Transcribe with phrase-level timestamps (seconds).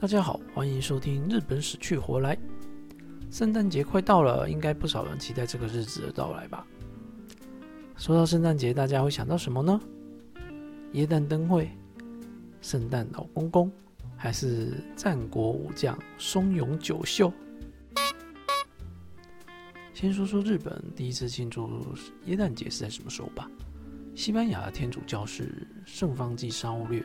[0.00, 2.34] 大家好，欢迎收听《日本死去活来》。
[3.30, 6.66] 圣诞节快到了，应该不少人期待这个日子的到来吧？
[7.98, 9.78] 说到圣诞节，大家会想到什么呢？
[10.92, 11.70] 耶诞灯会、
[12.62, 13.70] 圣诞老公公，
[14.16, 17.30] 还是战国武将松永久秀？
[19.92, 21.94] 先说说日本第一次庆祝
[22.24, 23.50] 耶诞节是在什么时候吧？
[24.14, 27.04] 西班牙的天主教是圣方济沙乌略，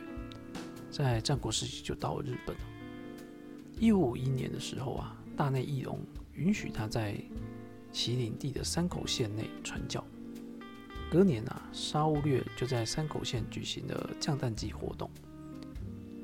[0.90, 2.62] 在战国时期就到了日本了。
[3.78, 6.00] 一五五一年的时候啊，大内义隆
[6.34, 7.14] 允许他在
[7.92, 10.02] 其领地的山口县内传教。
[11.10, 15.10] 隔年啊，沙乌略就在山口县举行了降诞祭活动。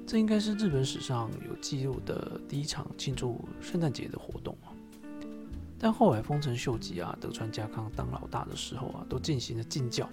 [0.07, 4.73] 这应该是日本史上有记录的第一场庆祝圣诞节的活动啊。
[5.79, 10.09] 但后来丰臣秀吉啊、德川家康当老大的时候啊，都进行了禁教，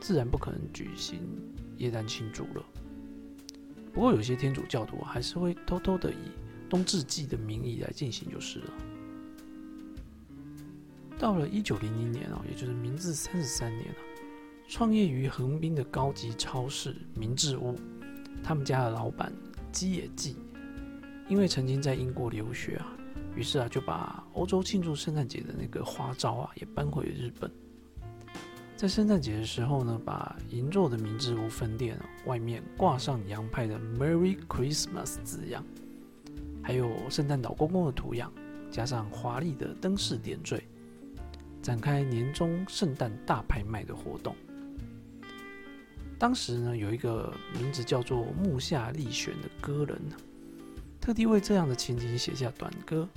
[0.00, 1.20] 自然不可能举行
[1.78, 2.64] 耶诞庆祝了。
[3.96, 6.30] 不过有些天主教徒还是会偷偷的以
[6.68, 8.70] 冬至祭的名义来进行就是了。
[11.18, 13.96] 到了一九零零年啊，也就是明治三十三年啊，
[14.68, 17.74] 创业于横滨的高级超市明治屋，
[18.44, 19.32] 他们家的老板
[19.72, 20.36] 基野纪，
[21.26, 22.92] 因为曾经在英国留学啊，
[23.34, 27.50] 于是啊就把欧洲庆祝圣诞节的那个花招啊也搬回了日本。
[28.76, 35.64] 在圣诞节的时候呢，把银座的明治屋分店外面挂上洋派的 “Merry Christmas” 字样，
[36.62, 38.30] 还有圣诞老公公的图样，
[38.70, 40.62] 加上华丽的灯饰点缀，
[41.62, 44.36] 展开年终圣诞大拍卖的活动。
[46.18, 49.98] 当时呢，有一个名字叫做木下立选的歌人，
[51.00, 53.08] 特地为这样的情景写下短歌。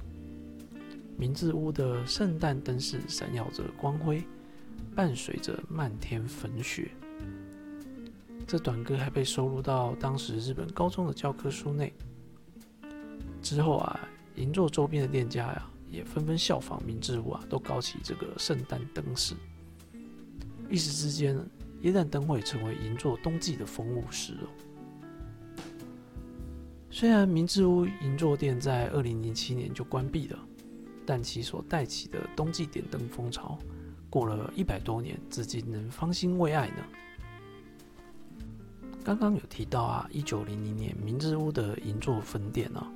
[1.18, 4.24] 明治屋的圣诞灯饰闪耀着光辉。
[5.00, 6.92] 伴随着漫天粉雪，
[8.46, 11.94] 这短歌还被收录到当时日本高中的教科书内。
[13.42, 13.98] 之后啊，
[14.36, 19.36] 银座周边的店家呀，也纷纷效仿明治屋啊，都搞起这个圣诞灯饰。
[20.70, 21.40] 一时之间，
[21.84, 24.52] 耶诞灯会成为银座冬季的风物诗哦。
[26.92, 30.38] 虽然明治屋银座店在二零零七年就关闭了，
[31.06, 33.58] 但其所带起的冬季点灯风潮。
[34.10, 36.84] 过了一百多年，至今能芳心未艾呢。
[39.04, 42.92] 刚刚有提到啊，一九零零年明治屋的银座分店啊，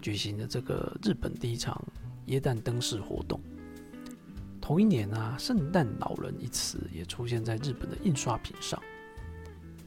[0.00, 1.80] 举行了这个日本第一场
[2.26, 3.40] 耶诞灯饰活动。
[4.60, 8.82] 同一年啊，“圣诞老人”一词也出现在日本的印刷品上。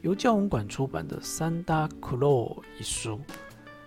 [0.00, 3.20] 由教文馆出版的《三大骷髅》一书，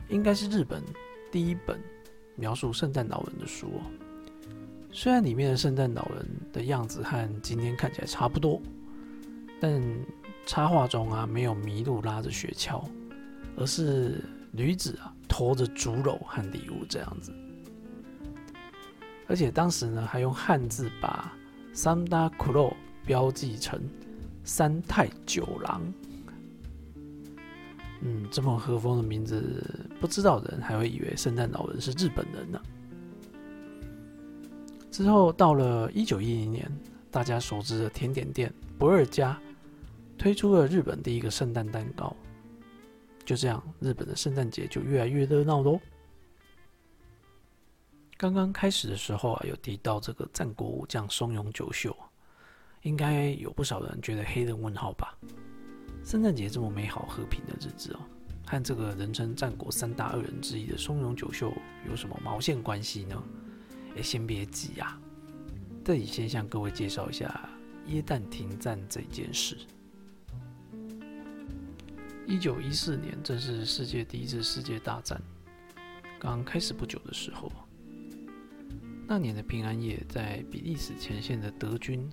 [0.09, 0.83] 应该是日本
[1.31, 1.81] 第一本
[2.35, 3.81] 描述圣诞老人的书哦。
[4.95, 8.61] 虽然里面的圣诞老人的样子和今天看起来差不多，
[9.59, 9.81] 但
[10.45, 12.83] 插画中啊没有麋鹿拉着雪橇，
[13.57, 17.33] 而是女子啊驮着竹篓和礼物这样子。
[19.27, 21.33] 而且当时呢还用汉字把
[21.73, 22.73] 三大 Kuro
[23.03, 23.81] 标记成
[24.43, 25.81] 三太九郎。
[28.01, 32.61] 嗯，这么和风的名字，不知道的人还会以为圣诞老人是日本人呢。
[34.93, 36.71] 之后到了一九一零年，
[37.09, 39.41] 大家熟知的甜点店不二家
[40.19, 42.15] 推出了日本第一个圣诞蛋糕。
[43.25, 45.79] 就这样，日本的圣诞节就越来越热闹喽。
[48.17, 51.97] 刚刚开始的时候啊，有提到这个战国武将松永久秀，
[52.83, 55.17] 应该有不少人觉得黑人问号吧？
[56.05, 57.99] 圣诞节这么美好和平的日子哦，
[58.45, 61.51] 和这个人称战国三大恶人之一的松永久秀
[61.89, 63.23] 有什么毛线关系呢？
[63.95, 64.99] 哎，先别急啊！
[65.83, 67.49] 这里先向各位介绍一下
[67.87, 69.57] 耶诞停战这件事。
[72.25, 75.21] 一九一四年，正是世界第一次世界大战
[76.17, 77.51] 刚开始不久的时候。
[79.05, 82.09] 那年的平安夜，在比利时前线的德军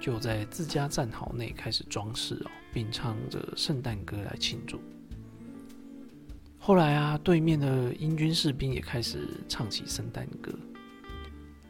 [0.00, 4.80] 就在自家战壕内开始装饰哦，并唱着圣诞歌来庆祝。
[6.66, 10.50] 后来啊，对面的英军士兵也开始唱起圣诞歌。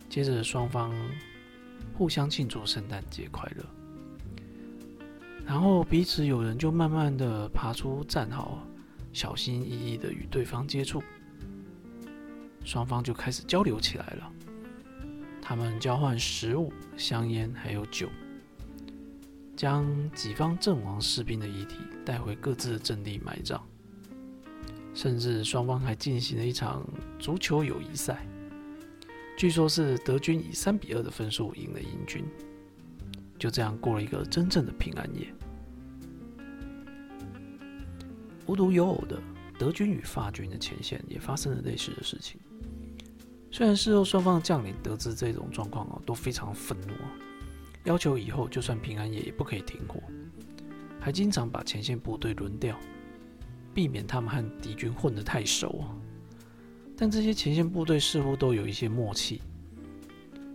[0.08, 0.94] 接着，双方
[1.94, 3.64] 互相庆祝圣诞节快乐。
[5.44, 8.56] 然后，彼此有人就慢慢的爬出战壕，
[9.12, 11.02] 小心翼翼的与对方接触。
[12.64, 14.32] 双方就开始交流起来了。
[15.42, 18.08] 他们交换食物、香烟还有酒，
[19.56, 23.60] 将己方阵亡士兵的遗体带回各自的阵地埋葬。
[24.94, 26.86] 甚至双方还进行了一场
[27.18, 28.24] 足球友谊赛，
[29.36, 32.24] 据说是德军以三比二的分数赢了英军，
[33.38, 35.26] 就这样过了一个真正的平安夜。
[38.46, 39.20] 无独有偶的，
[39.58, 42.40] 德军与法军的前线也发生了类似的事情。
[43.50, 47.10] 虽然事后双方的将领得知这种状况啊，都非常愤怒啊，
[47.84, 50.00] 要求以后就算平安夜也不可以停火，
[51.00, 52.78] 还经常把前线部队轮调，
[53.74, 55.84] 避免他们和敌军混得太熟。
[56.96, 59.42] 但这些前线部队似乎都有一些默契，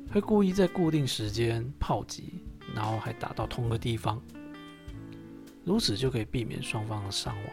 [0.09, 2.35] 会故意在固定时间炮击，
[2.73, 4.21] 然后还打到同个地方，
[5.65, 7.45] 如此就可以避免双方的伤亡。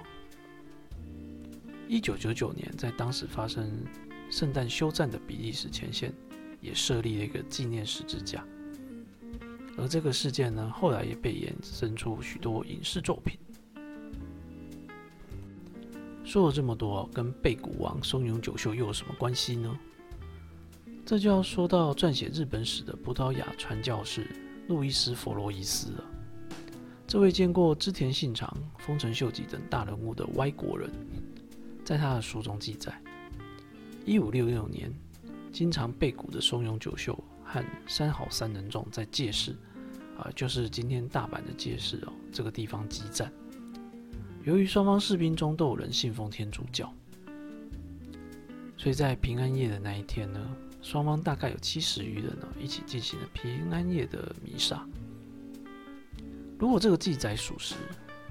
[1.88, 3.84] 一九九九年，在当时发生。
[4.28, 6.12] 圣诞休战的比利时前线
[6.60, 8.44] 也设立了一个纪念十字架，
[9.78, 13.38] 而这个事件呢，后来也被衍生出许多影视作品。
[16.36, 19.74] 说了这么多，跟贝谷王松永久秀又有什么关系呢？
[21.02, 24.30] 这就要说到撰写日本史的葡萄牙传教士
[24.68, 26.04] 路易斯·弗洛伊斯了。
[27.06, 30.90] 这位见过织田信长、丰臣秀吉等大人物的歪国人，
[31.82, 33.00] 在他的书中记载。
[34.04, 34.92] 一五六六年，
[35.50, 39.56] 经常被捕的松永久秀和三好三人众在界市，
[40.18, 43.32] 啊，就是今天大阪的界市哦，这个地方激战。
[44.46, 46.88] 由于双方士兵中都有人信奉天主教，
[48.76, 50.40] 所以在平安夜的那一天呢，
[50.80, 54.86] 双方大概有七十余人呢，一起进行了平安夜的弥撒。
[56.60, 57.74] 如果这个记载属实，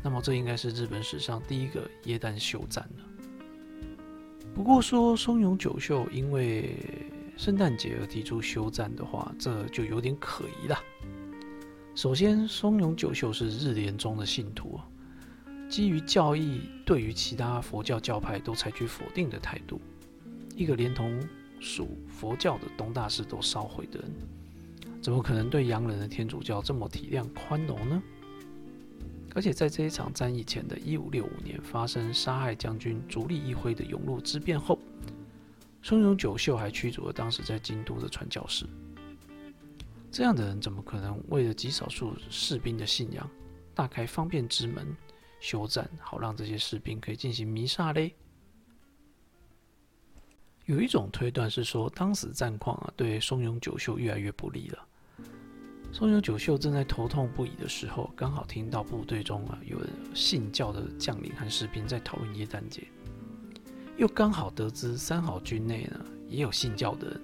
[0.02, 3.04] 那么这应该是日本史上第一个耶诞休战了。
[4.54, 6.78] 不过说松永久秀因为
[7.36, 10.80] 圣诞节而提出休战的话，这就有点可疑了。
[11.94, 14.88] 首先，松永久秀是日莲宗的信徒啊，
[15.70, 19.82] 基于教义，对于其他佛教教派都采取否定的态度。
[20.56, 21.20] 一个连同
[21.60, 24.12] 属佛教的东大寺都烧毁的人，
[25.02, 28.02] 怎么可能对洋人的天主教这么体谅宽容呢？
[29.34, 34.80] 而且在这一场战役前的1565年发生杀害将军足利义辉的永禄之变后，
[35.84, 38.66] 松永久秀还驱逐了当时在京都的传教士。
[40.10, 43.30] 这样的人怎么可能为了极少数士兵的信仰，
[43.74, 44.96] 大开方便之门
[45.40, 48.14] 休战，好让这些士兵可以进行弥撒嘞？
[50.66, 54.88] 有一种推断是说，当时战况啊对松永久秀越来越不利了。
[55.92, 59.80] 松永久秀正在头痛不已的时候，刚好听到部队中啊有
[60.14, 62.88] 信教的将领和士兵在讨论耶诞节，
[63.96, 67.22] 又刚好得知三好军内呢也有信教的人，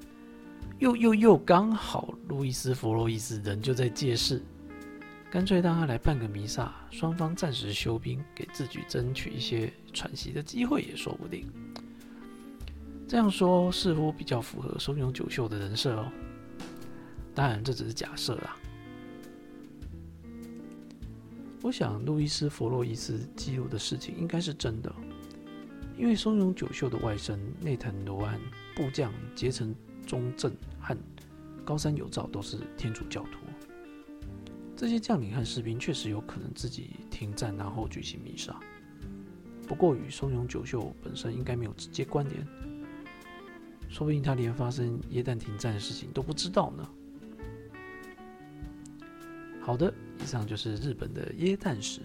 [0.77, 4.41] 又又又刚好路易斯·弗洛伊斯人就在借势，
[5.31, 11.49] 干脆让他来办个弥撒，双方暂时休兵，给自己争取一些喘息的机会也说不定。
[13.07, 16.11] 这样说似乎比较符合松永久秀的人设哦。
[17.33, 18.57] 当然，这只是假设啦。
[21.61, 24.93] 我想，路易斯·弗洛伊斯记录的事情应该是真的，
[25.97, 28.37] 因为松永久秀的外甥内藤罗安、
[28.75, 29.73] 部将结城
[30.05, 30.97] 忠正和
[31.63, 33.39] 高山有照都是天主教徒。
[34.81, 38.59] 这些将领和士兵确实有可能自己停战，然后举行弥撒。
[39.67, 42.43] 不过，与松永久秀本身应该没有直接关联，
[43.87, 46.89] 说不定他连发生耶诞停战的事情都不知道呢。
[49.61, 52.01] 好的，以上就是日本的耶诞史，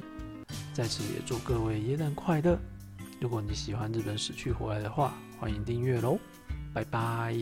[0.75, 2.59] 在此也祝各位耶诞快乐。
[3.19, 6.19] 如果你喜欢日本死去活来的话，欢迎订阅喽，
[6.75, 7.35] 拜拜。